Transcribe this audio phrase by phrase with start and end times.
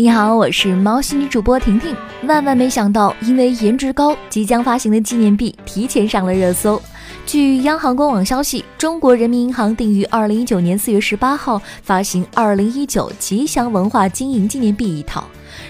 [0.00, 1.92] 你好，我是猫系女主播婷婷。
[2.22, 6.80] 万万没想到，因为颜值高，即将发行的纪念币提前上了热搜。
[7.26, 15.24] 据央行官网消息，中国人民银行定于二零一九年四月十八号发行二零一九吉祥文化经营纪念币一套。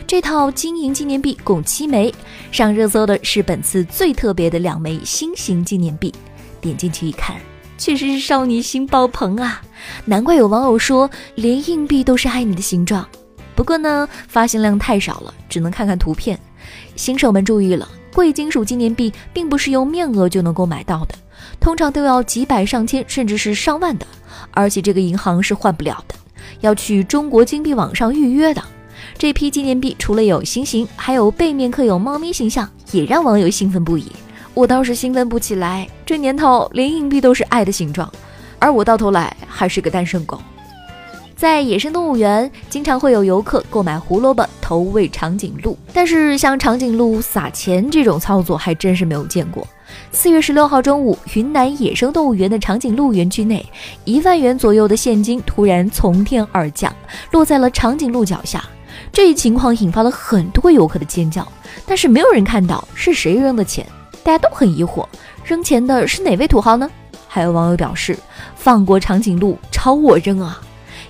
[0.06, 2.12] 这套经营纪念币共七枚，
[2.52, 6.12] 上热搜的是本次最特别的两枚新型纪念币。
[6.60, 7.34] 点进去一看，
[7.78, 9.62] 确实是少女心爆棚啊！
[10.04, 13.08] 难怪有网友说，连硬币都是爱你的形状。
[13.58, 16.38] 不过呢，发行量太少了，只能看看图片。
[16.94, 21.14] 新手们注意了，贵金属纪念币并不是用面额就能够买到的，
[21.58, 24.06] 通常都要几百上千甚至是上万的，
[24.52, 26.14] 而且这个银行是换不了的，
[26.60, 28.62] 要去中国金币网上预约的。
[29.18, 34.06] 这批纪念币除了有心形，还有背面刻有猫咪形象，也让网友兴奋不已。
[34.54, 38.08] 我倒是兴奋不起来，这年头连硬币都是爱的形状，
[38.60, 40.40] 而我到头来还是个单身狗。
[41.38, 49.64] 在野生动物园，经常会有游客购买胡萝卜投喂长颈鹿，但是像长颈鹿撒钱这种操作还真是没有见过。
[50.10, 53.64] 四月十六号中午，云南野生动物园的长颈鹿园区内，
[54.04, 56.92] 一万元左右的现金突然从天而降，
[57.30, 58.64] 落在了长颈鹿脚下。
[59.12, 61.46] 这一情况引发了很多游客的尖叫，
[61.86, 63.86] 但是没有人看到是谁扔的钱，
[64.24, 65.06] 大家都很疑惑，
[65.44, 66.90] 扔钱的是哪位土豪呢？
[67.28, 68.18] 还有网友表示，
[68.56, 70.60] 放过长颈鹿，朝我扔啊！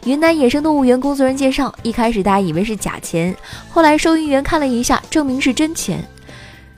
[0.08, 3.36] 云南野生动物园工作人员介绍，一开始大家以为是假钱，
[3.68, 6.02] 后来收银员看了一下，证明是真钱。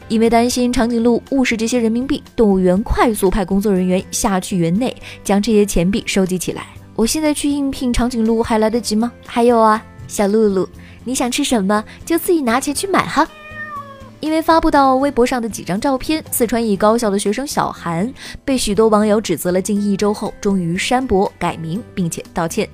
[0.08, 4.92] 因为担心长颈鹿误食这些人民币，动物园快速派工作人员下去园内
[5.22, 6.66] 将这些钱币收集起来。
[6.96, 9.12] 我现在去应聘长颈鹿还来得及吗？
[9.24, 10.68] 还有啊，小露露，
[11.04, 13.24] 你想吃什么就自己拿钱去买哈。
[14.20, 18.12] 因为发布到微博上的几张照片，四川一高校的学生小韩
[18.44, 22.68] 被许多网友指责了近一周后，终于删博改名并且道歉。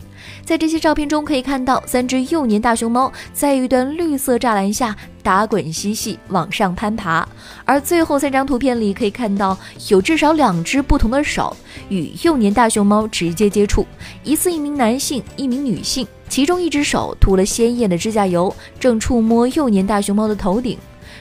[0.44, 7.26] 在这些照片中可以看到，三只幼年大熊猫在一段绿色栅栏下打滚嬉戏，往上攀爬。
[7.64, 9.56] 而最后三张图片里可以看到，
[9.88, 11.56] 有至少两只不同的手
[11.88, 13.86] 与幼年大熊猫直接接触，
[14.24, 20.76] 疑似一名男性，一名女性，其中一只手涂了鲜艳的指甲油，正触摸幼年大熊猫的头顶。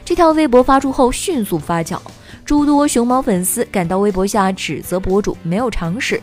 [0.06, 2.00] 这条微博发出后迅速发酵，
[2.46, 6.22] 诸多熊猫粉丝赶到微博下指责博主没有常识，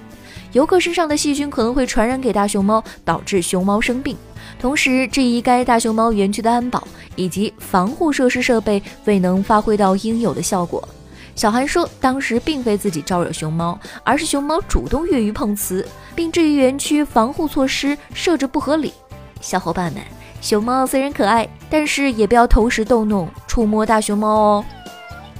[0.52, 4.16] 游客身上的细菌可能会传染给大熊猫，导致熊猫生病，
[4.60, 10.88] 同时质疑该大熊猫园区的安保以及防护设施设备未能发挥到应有的效果。
[11.34, 18.92] 小韩说，当时并非自己招惹熊猫，而是熊猫主动越狱碰瓷，并质疑园区防护措施设置不合理。
[19.40, 20.00] 小伙伴们。
[20.42, 24.64] 熊猫虽然可爱，但是也不要投石逗弄、触摸大熊猫哦。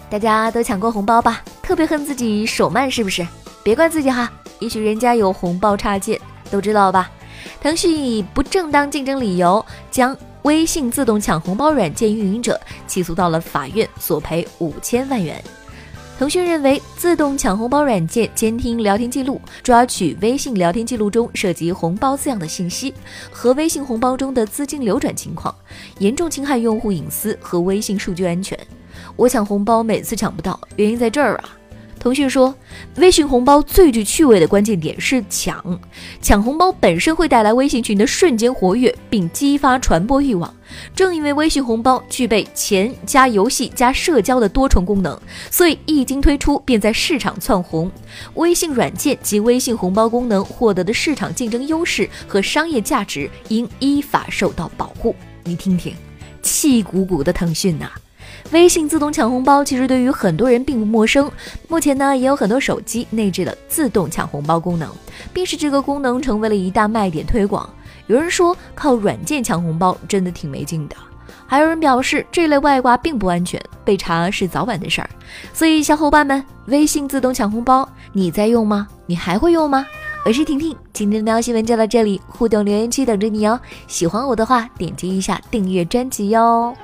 [0.09, 1.43] 大家都抢过红包吧？
[1.61, 3.27] 特别恨自己手慢是不是？
[3.65, 4.31] 别怪自己哈，
[4.61, 6.21] 也许人家有红包插件，
[6.53, 7.11] 都知道吧？
[7.61, 15.43] 腾讯以不正当竞争理由将微信自动抢红包软件运营者起诉到了法院，索赔五千万元。
[16.22, 22.94] 腾讯认为，自动抢红包软件监听聊天记录，抓取微信聊天记录中涉及“红包”字样的信息
[23.28, 25.53] 和微信红包中的资金流转情况，
[25.99, 28.56] 严重侵害用户隐私和微信数据安全。
[29.16, 31.59] 我抢红包每次抢不到，原因在这儿啊。
[32.03, 32.53] 腾讯说，
[32.97, 35.81] 微信红包最具趣味的关键点是抢，
[36.21, 40.53] 抢红包本身会带来微信群的瞬间活跃，并激发传播欲望。
[40.97, 45.17] 正因为微信红包具备钱加游戏加社交的多重功能，
[45.49, 47.89] 所以一经推出便在市场窜红。
[48.35, 55.15] 微信软件及微信红包功能获得的市场竞争优势和商业价值应依法受到保护。
[55.45, 55.95] 你听听，
[56.43, 57.89] 气鼓鼓的腾讯呐！
[58.50, 61.31] 微信自动抢红包其实对于很多人并不陌生，
[61.69, 64.91] 目前呢也有很多手机内置了自动抢红包功能，
[65.32, 67.69] 并使这个功能成为了一大卖点推广。
[68.09, 70.97] 有人说靠软件抢红包真的挺没劲的，
[71.47, 75.09] 还有人表示这类外挂并不安全，被查是早晚的事儿。
[75.54, 78.87] 所以小伙伴们，微信自动抢红包你在用吗？
[79.06, 79.87] 你还会用吗？
[80.25, 83.59] 我是婷婷，今天的喵新闻就到这里，互动留言区等着你哦。
[83.88, 86.75] 喜欢我的话，点击一下订阅专辑哟。